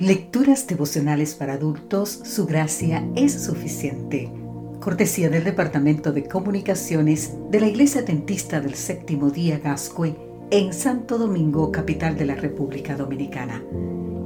[0.00, 4.32] Lecturas devocionales para adultos, su gracia es suficiente.
[4.80, 10.16] Cortesía del Departamento de Comunicaciones de la Iglesia Dentista del Séptimo Día Gascue
[10.50, 13.62] en Santo Domingo, capital de la República Dominicana.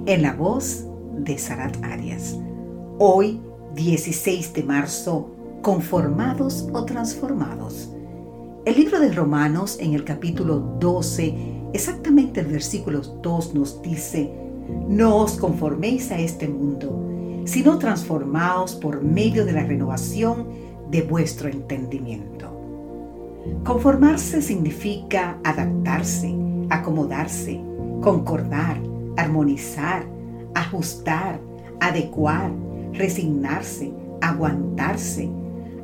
[0.06, 0.84] En la voz
[1.18, 2.38] de Sarat Arias.
[3.00, 3.41] Hoy,
[3.75, 7.91] 16 de marzo, conformados o transformados.
[8.64, 11.34] El libro de Romanos en el capítulo 12,
[11.72, 14.44] exactamente el versículo 2 nos dice,
[14.88, 20.46] no os conforméis a este mundo, sino transformaos por medio de la renovación
[20.91, 22.50] de vuestro entendimiento.
[23.64, 26.34] Conformarse significa adaptarse,
[26.70, 27.60] acomodarse,
[28.00, 28.80] concordar,
[29.16, 30.06] armonizar,
[30.55, 31.41] ajustar,
[31.80, 32.50] adecuar,
[32.92, 35.28] resignarse, aguantarse,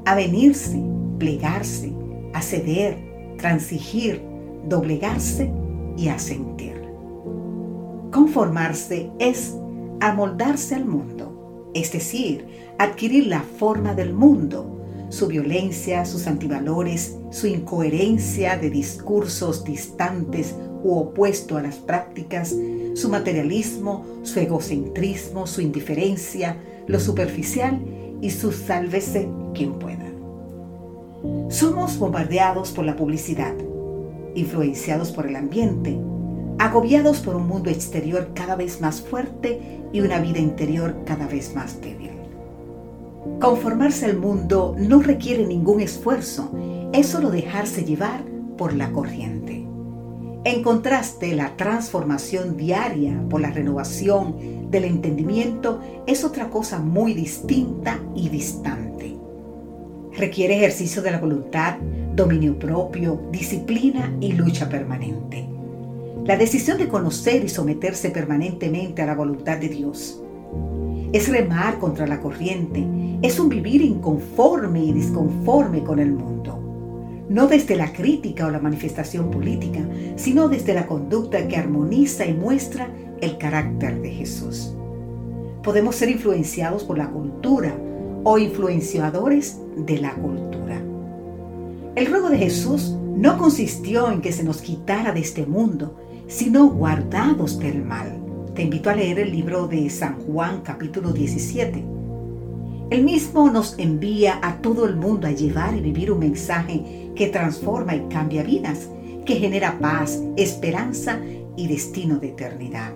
[0.06, 0.80] avenirse,
[1.18, 1.92] plegarse,
[2.32, 2.96] acceder,
[3.36, 4.22] transigir,
[4.68, 5.52] doblegarse
[5.96, 6.79] y asentir.
[8.10, 9.54] Conformarse es
[10.00, 12.46] amoldarse al mundo, es decir,
[12.78, 14.78] adquirir la forma del mundo,
[15.10, 22.54] su violencia, sus antivalores, su incoherencia de discursos distantes u opuesto a las prácticas,
[22.94, 27.80] su materialismo, su egocentrismo, su indiferencia, lo superficial
[28.20, 30.06] y su sálvese quien pueda.
[31.48, 33.54] Somos bombardeados por la publicidad,
[34.34, 35.98] influenciados por el ambiente,
[36.60, 41.54] agobiados por un mundo exterior cada vez más fuerte y una vida interior cada vez
[41.54, 42.10] más débil.
[43.40, 46.50] Conformarse al mundo no requiere ningún esfuerzo,
[46.92, 48.22] es solo dejarse llevar
[48.58, 49.64] por la corriente.
[50.44, 57.98] En contraste, la transformación diaria por la renovación del entendimiento es otra cosa muy distinta
[58.14, 59.16] y distante.
[60.12, 61.78] Requiere ejercicio de la voluntad,
[62.14, 65.59] dominio propio, disciplina y lucha permanente.
[66.24, 70.22] La decisión de conocer y someterse permanentemente a la voluntad de Dios.
[71.12, 72.86] Es remar contra la corriente,
[73.22, 76.58] es un vivir inconforme y disconforme con el mundo.
[77.28, 79.80] No desde la crítica o la manifestación política,
[80.16, 82.88] sino desde la conducta que armoniza y muestra
[83.20, 84.74] el carácter de Jesús.
[85.62, 87.74] Podemos ser influenciados por la cultura
[88.24, 90.80] o influenciadores de la cultura.
[91.96, 95.96] El ruego de Jesús no consistió en que se nos quitara de este mundo,
[96.30, 98.16] sino guardados del mal.
[98.54, 101.84] Te invito a leer el libro de San Juan capítulo 17.
[102.90, 107.28] El mismo nos envía a todo el mundo a llevar y vivir un mensaje que
[107.28, 108.88] transforma y cambia vidas,
[109.26, 111.18] que genera paz, esperanza
[111.56, 112.92] y destino de eternidad.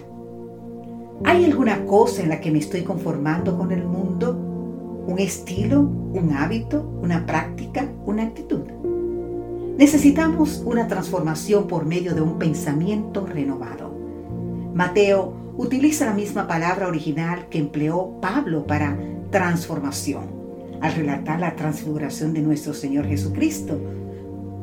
[1.24, 4.32] ¿Hay alguna cosa en la que me estoy conformando con el mundo?
[5.08, 5.80] ¿Un estilo?
[5.80, 6.82] ¿Un hábito?
[7.02, 7.88] ¿Una práctica?
[8.06, 8.62] ¿Una actitud?
[9.76, 13.92] Necesitamos una transformación por medio de un pensamiento renovado.
[14.72, 18.96] Mateo utiliza la misma palabra original que empleó Pablo para
[19.30, 20.26] transformación,
[20.80, 23.76] al relatar la transfiguración de nuestro Señor Jesucristo,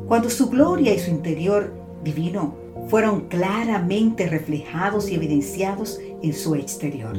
[0.08, 1.74] cuando su gloria y su interior
[2.06, 2.56] divino
[2.88, 7.18] fueron claramente reflejados y evidenciados en su exterior.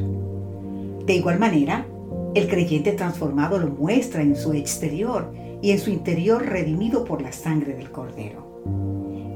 [1.04, 1.86] De igual manera,
[2.34, 5.30] el creyente transformado lo muestra en su exterior
[5.62, 8.52] y en su interior redimido por la sangre del Cordero.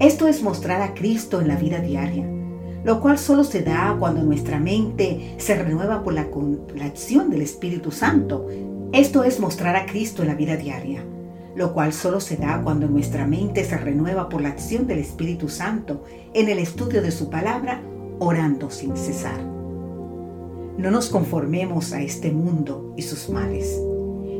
[0.00, 2.26] Esto es mostrar a Cristo en la vida diaria,
[2.84, 6.28] lo cual solo se da cuando nuestra mente se renueva por la,
[6.84, 8.46] acción del Espíritu Santo.
[8.92, 11.02] Esto es mostrar a Cristo en la vida diaria,
[11.54, 15.48] lo cual solo se da cuando nuestra mente se renueva por la acción del Espíritu
[15.48, 16.04] Santo
[16.34, 17.80] en el estudio de su palabra,
[18.18, 19.40] orando sin cesar.
[20.76, 23.80] No nos conformemos a este mundo y sus males.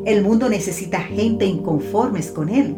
[0.06, 2.76] El mundo necesita gente inconformes con Él,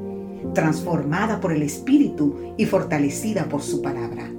[0.54, 4.30] transformada por el Espíritu y fortalecida por su palabra.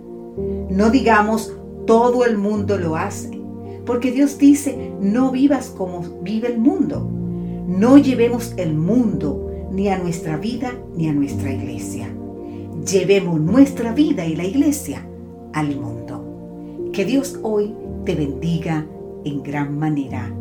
[0.72, 1.55] No digamos,
[1.85, 3.39] todo el mundo lo hace,
[3.85, 7.07] porque Dios dice, no vivas como vive el mundo.
[7.67, 12.11] No llevemos el mundo ni a nuestra vida ni a nuestra iglesia.
[12.91, 15.06] Llevemos nuestra vida y la iglesia
[15.53, 16.89] al mundo.
[16.92, 17.75] Que Dios hoy
[18.06, 18.88] te bendiga
[19.25, 20.33] en gran manera.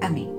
[0.00, 0.33] Amén.